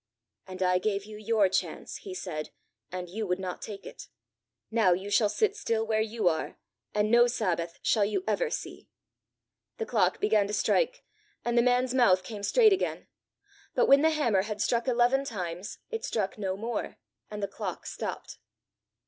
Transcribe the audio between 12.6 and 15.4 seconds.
again. But when the hammer had struck eleven